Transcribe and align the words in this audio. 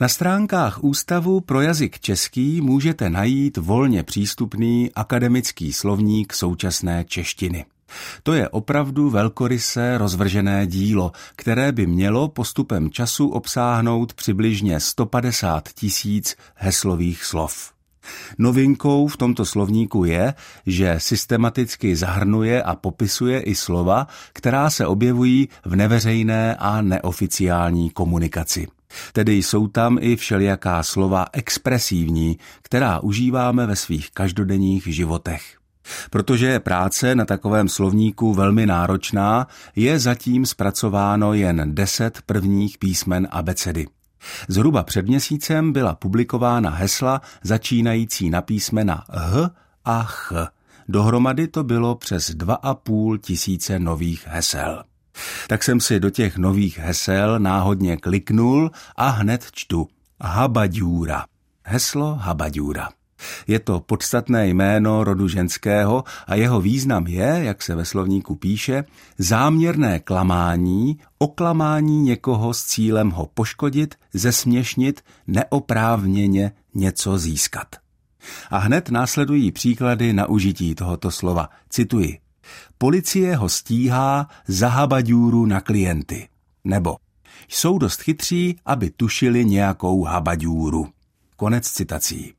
Na 0.00 0.08
stránkách 0.08 0.84
Ústavu 0.84 1.40
pro 1.40 1.60
jazyk 1.60 2.00
český 2.00 2.60
můžete 2.60 3.10
najít 3.10 3.56
volně 3.56 4.02
přístupný 4.02 4.90
akademický 4.94 5.72
slovník 5.72 6.32
současné 6.32 7.04
češtiny. 7.04 7.64
To 8.22 8.32
je 8.32 8.48
opravdu 8.48 9.10
velkorysé 9.10 9.98
rozvržené 9.98 10.66
dílo, 10.66 11.12
které 11.36 11.72
by 11.72 11.86
mělo 11.86 12.28
postupem 12.28 12.90
času 12.90 13.28
obsáhnout 13.28 14.14
přibližně 14.14 14.80
150 14.80 15.68
tisíc 15.68 16.36
heslových 16.54 17.24
slov. 17.24 17.79
Novinkou 18.38 19.06
v 19.06 19.16
tomto 19.16 19.44
slovníku 19.44 20.04
je, 20.04 20.34
že 20.66 20.94
systematicky 20.98 21.96
zahrnuje 21.96 22.62
a 22.62 22.76
popisuje 22.76 23.40
i 23.40 23.54
slova, 23.54 24.06
která 24.32 24.70
se 24.70 24.86
objevují 24.86 25.48
v 25.64 25.76
neveřejné 25.76 26.56
a 26.58 26.82
neoficiální 26.82 27.90
komunikaci. 27.90 28.66
Tedy 29.12 29.32
jsou 29.32 29.66
tam 29.68 29.98
i 30.00 30.16
všelijaká 30.16 30.82
slova 30.82 31.26
expresivní, 31.32 32.38
která 32.62 33.00
užíváme 33.00 33.66
ve 33.66 33.76
svých 33.76 34.10
každodenních 34.10 34.86
životech. 34.86 35.42
Protože 36.10 36.46
je 36.46 36.60
práce 36.60 37.14
na 37.14 37.24
takovém 37.24 37.68
slovníku 37.68 38.34
velmi 38.34 38.66
náročná, 38.66 39.46
je 39.76 39.98
zatím 39.98 40.46
zpracováno 40.46 41.34
jen 41.34 41.74
deset 41.74 42.22
prvních 42.26 42.78
písmen 42.78 43.28
abecedy. 43.30 43.86
Zhruba 44.48 44.82
před 44.82 45.06
měsícem 45.06 45.72
byla 45.72 45.94
publikována 45.94 46.70
hesla 46.70 47.20
začínající 47.42 48.30
na 48.30 48.42
písmena 48.42 49.04
H 49.08 49.50
a 49.84 50.04
Ch. 50.04 50.32
Dohromady 50.88 51.48
to 51.48 51.64
bylo 51.64 51.94
přes 51.94 52.30
2,5 52.30 53.18
tisíce 53.18 53.78
nových 53.78 54.26
hesel. 54.26 54.82
Tak 55.48 55.62
jsem 55.62 55.80
si 55.80 56.00
do 56.00 56.10
těch 56.10 56.36
nových 56.36 56.78
hesel 56.78 57.38
náhodně 57.38 57.96
kliknul 57.96 58.70
a 58.96 59.08
hned 59.08 59.46
čtu 59.52 59.88
Habadjura. 60.20 61.24
Heslo 61.64 62.14
Habadjura. 62.14 62.88
Je 63.46 63.58
to 63.58 63.80
podstatné 63.80 64.48
jméno 64.48 65.04
rodu 65.04 65.28
ženského 65.28 66.04
a 66.26 66.34
jeho 66.34 66.60
význam 66.60 67.06
je, 67.06 67.40
jak 67.42 67.62
se 67.62 67.74
ve 67.74 67.84
slovníku 67.84 68.34
píše, 68.34 68.84
záměrné 69.18 70.00
klamání, 70.00 70.98
oklamání 71.18 72.02
někoho 72.02 72.54
s 72.54 72.64
cílem 72.64 73.10
ho 73.10 73.26
poškodit, 73.34 73.94
zesměšnit, 74.12 75.00
neoprávněně 75.26 76.52
něco 76.74 77.18
získat. 77.18 77.76
A 78.50 78.58
hned 78.58 78.90
následují 78.90 79.52
příklady 79.52 80.12
na 80.12 80.26
užití 80.26 80.74
tohoto 80.74 81.10
slova. 81.10 81.48
Cituji. 81.68 82.18
Policie 82.78 83.36
ho 83.36 83.48
stíhá 83.48 84.28
za 84.48 84.68
habadůru 84.68 85.46
na 85.46 85.60
klienty. 85.60 86.28
Nebo 86.64 86.96
jsou 87.48 87.78
dost 87.78 88.02
chytří, 88.02 88.56
aby 88.66 88.90
tušili 88.90 89.44
nějakou 89.44 90.04
habadůru. 90.04 90.88
Konec 91.36 91.70
citací. 91.70 92.32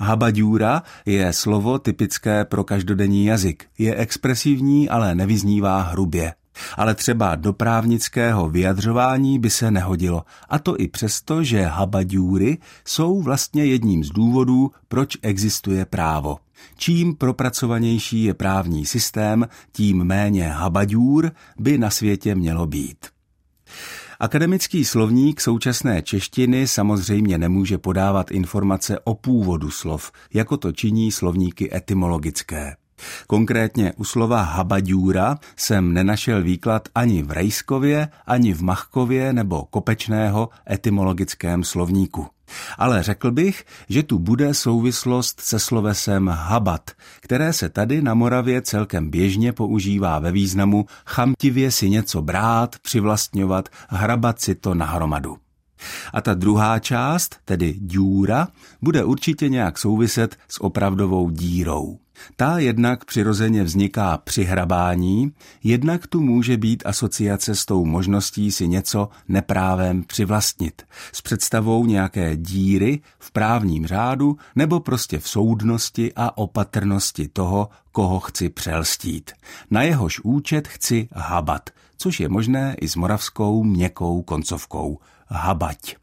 Habadjura 0.00 0.82
je 1.06 1.32
slovo 1.32 1.78
typické 1.78 2.44
pro 2.44 2.64
každodenní 2.64 3.26
jazyk. 3.26 3.64
Je 3.78 3.94
expresivní, 3.94 4.88
ale 4.88 5.14
nevyznívá 5.14 5.82
hrubě. 5.82 6.34
Ale 6.76 6.94
třeba 6.94 7.34
do 7.34 7.52
právnického 7.52 8.48
vyjadřování 8.48 9.38
by 9.38 9.50
se 9.50 9.70
nehodilo. 9.70 10.24
A 10.48 10.58
to 10.58 10.80
i 10.80 10.88
přesto, 10.88 11.44
že 11.44 11.62
habadjúry 11.62 12.58
jsou 12.84 13.22
vlastně 13.22 13.64
jedním 13.64 14.04
z 14.04 14.10
důvodů, 14.10 14.70
proč 14.88 15.16
existuje 15.22 15.84
právo. 15.84 16.36
Čím 16.76 17.14
propracovanější 17.14 18.24
je 18.24 18.34
právní 18.34 18.86
systém, 18.86 19.48
tím 19.72 20.04
méně 20.04 20.48
habadjúr 20.48 21.30
by 21.58 21.78
na 21.78 21.90
světě 21.90 22.34
mělo 22.34 22.66
být. 22.66 23.15
Akademický 24.20 24.84
slovník 24.84 25.40
současné 25.40 26.02
češtiny 26.02 26.68
samozřejmě 26.68 27.38
nemůže 27.38 27.78
podávat 27.78 28.30
informace 28.30 28.98
o 29.04 29.14
původu 29.14 29.70
slov, 29.70 30.12
jako 30.34 30.56
to 30.56 30.72
činí 30.72 31.12
slovníky 31.12 31.76
etymologické. 31.76 32.76
Konkrétně 33.26 33.92
u 33.96 34.04
slova 34.04 34.42
habadjůra 34.42 35.38
jsem 35.56 35.92
nenašel 35.92 36.42
výklad 36.42 36.88
ani 36.94 37.22
v 37.22 37.30
Rejskově, 37.30 38.08
ani 38.26 38.52
v 38.52 38.62
Machkově 38.62 39.32
nebo 39.32 39.64
Kopečného 39.64 40.48
etymologickém 40.70 41.64
slovníku. 41.64 42.26
Ale 42.78 43.02
řekl 43.02 43.30
bych, 43.30 43.64
že 43.88 44.02
tu 44.02 44.18
bude 44.18 44.54
souvislost 44.54 45.40
se 45.40 45.58
slovesem 45.58 46.28
habat, 46.28 46.90
které 47.20 47.52
se 47.52 47.68
tady 47.68 48.02
na 48.02 48.14
Moravě 48.14 48.62
celkem 48.62 49.10
běžně 49.10 49.52
používá 49.52 50.18
ve 50.18 50.32
významu 50.32 50.86
chamtivě 51.06 51.70
si 51.70 51.90
něco 51.90 52.22
brát, 52.22 52.76
přivlastňovat, 52.78 53.68
hrabat 53.88 54.40
si 54.40 54.54
to 54.54 54.74
nahromadu. 54.74 55.36
A 56.12 56.20
ta 56.20 56.34
druhá 56.34 56.78
část, 56.78 57.36
tedy 57.44 57.72
díra, 57.72 58.48
bude 58.82 59.04
určitě 59.04 59.48
nějak 59.48 59.78
souviset 59.78 60.36
s 60.48 60.60
opravdovou 60.60 61.30
dírou. 61.30 61.98
Ta 62.36 62.58
jednak 62.58 63.04
přirozeně 63.04 63.62
vzniká 63.62 64.18
při 64.18 64.44
hrabání, 64.44 65.32
jednak 65.64 66.06
tu 66.06 66.20
může 66.20 66.56
být 66.56 66.82
asociace 66.86 67.54
s 67.54 67.64
tou 67.64 67.84
možností 67.84 68.52
si 68.52 68.68
něco 68.68 69.08
neprávem 69.28 70.02
přivlastnit, 70.02 70.82
s 71.12 71.22
představou 71.22 71.86
nějaké 71.86 72.36
díry 72.36 73.00
v 73.18 73.30
právním 73.30 73.86
řádu 73.86 74.36
nebo 74.56 74.80
prostě 74.80 75.18
v 75.18 75.28
soudnosti 75.28 76.12
a 76.16 76.38
opatrnosti 76.38 77.28
toho, 77.28 77.68
koho 77.92 78.20
chci 78.20 78.48
přelstít. 78.48 79.30
Na 79.70 79.82
jehož 79.82 80.20
účet 80.20 80.68
chci 80.68 81.08
habat, 81.12 81.70
což 81.96 82.20
je 82.20 82.28
možné 82.28 82.76
i 82.80 82.88
s 82.88 82.96
moravskou 82.96 83.64
měkkou 83.64 84.22
koncovkou 84.22 84.98
habať. 85.28 85.96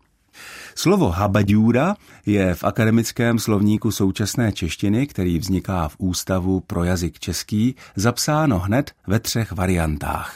Slovo 0.76 1.10
habadjura 1.10 1.96
je 2.26 2.56
v 2.56 2.64
akademickém 2.64 3.40
slovníku 3.40 3.92
současné 3.92 4.52
češtiny, 4.52 5.08
který 5.08 5.40
vzniká 5.40 5.88
v 5.88 5.96
Ústavu 5.98 6.60
pro 6.60 6.84
jazyk 6.84 7.20
český, 7.20 7.76
zapsáno 7.96 8.60
hned 8.60 8.92
ve 9.08 9.20
třech 9.20 9.52
variantách. 9.52 10.36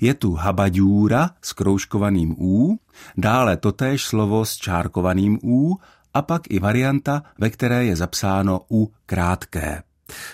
Je 0.00 0.14
tu 0.14 0.34
habadjura 0.34 1.30
s 1.42 1.52
kroužkovaným 1.52 2.34
U, 2.38 2.78
dále 3.16 3.56
totéž 3.56 4.04
slovo 4.04 4.44
s 4.44 4.56
čárkovaným 4.56 5.38
U 5.42 5.78
a 6.14 6.22
pak 6.22 6.42
i 6.50 6.58
varianta, 6.58 7.22
ve 7.38 7.50
které 7.50 7.84
je 7.84 7.96
zapsáno 7.96 8.60
U 8.70 8.92
krátké. 9.06 9.82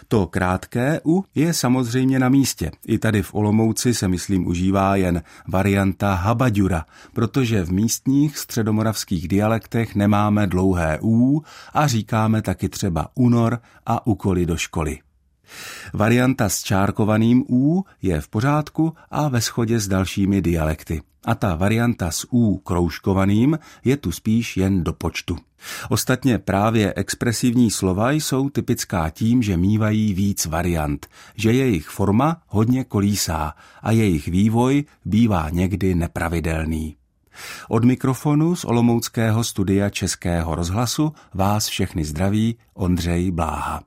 To 0.09 0.27
krátké 0.27 1.01
u 1.07 1.25
je 1.35 1.55
samozřejmě 1.55 2.19
na 2.19 2.29
místě. 2.29 2.71
I 2.87 2.99
tady 2.99 3.23
v 3.23 3.35
Olomouci 3.35 3.95
se 3.95 4.09
myslím 4.09 4.47
užívá 4.47 4.97
jen 4.97 5.23
varianta 5.49 6.15
habadjura, 6.15 6.85
protože 7.13 7.65
v 7.65 7.73
místních 7.73 8.39
středomoravských 8.39 9.29
dialektech 9.29 9.95
nemáme 9.95 10.47
dlouhé 10.47 10.99
u 11.03 11.43
a 11.73 11.87
říkáme 11.87 12.43
taky 12.43 12.69
třeba 12.69 13.09
unor 13.15 13.61
a 13.87 14.07
úkoly 14.07 14.47
do 14.47 14.57
školy. 14.57 14.99
Varianta 15.95 16.49
s 16.49 16.63
čárkovaným 16.63 17.45
U 17.51 17.85
je 18.03 18.21
v 18.21 18.29
pořádku 18.29 18.95
a 19.11 19.29
ve 19.29 19.41
shodě 19.41 19.81
s 19.81 19.89
dalšími 19.89 20.43
dialekty. 20.43 21.03
A 21.25 21.35
ta 21.35 21.55
varianta 21.55 22.11
s 22.11 22.27
U 22.33 22.59
kroužkovaným 22.59 23.59
je 23.85 23.97
tu 23.97 24.13
spíš 24.13 24.57
jen 24.57 24.85
do 24.85 24.93
počtu. 24.93 25.37
Ostatně 25.89 26.39
právě 26.39 26.95
expresivní 26.97 27.71
slova 27.71 28.11
jsou 28.13 28.51
typická 28.51 29.11
tím, 29.11 29.43
že 29.43 29.57
mývají 29.57 30.15
víc 30.15 30.47
variant, 30.47 31.07
že 31.37 31.53
jejich 31.53 31.89
forma 31.89 32.43
hodně 32.47 32.85
kolísá 32.85 33.55
a 33.83 33.91
jejich 33.91 34.29
vývoj 34.29 34.85
bývá 35.05 35.51
někdy 35.51 35.95
nepravidelný. 35.95 36.97
Od 37.69 37.85
mikrofonu 37.85 38.57
z 38.57 38.65
Olomouckého 38.65 39.45
studia 39.45 39.91
Českého 39.91 40.55
rozhlasu 40.55 41.13
vás 41.35 41.67
všechny 41.67 42.05
zdraví 42.05 42.57
Ondřej 42.75 43.31
Bláha. 43.31 43.83